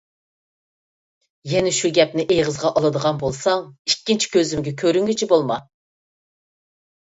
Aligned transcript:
يەنە 1.51 1.73
شۇ 1.79 1.91
گەپنى 1.97 2.25
ئېغىزىڭغا 2.37 2.73
ئالىدىغان 2.81 3.21
بولساڭ، 3.25 3.63
ئىككىنچى 3.93 4.33
كۆزۈمگە 4.39 4.77
كۆرۈنگۈچى 4.83 5.31
بولما! 5.37 5.63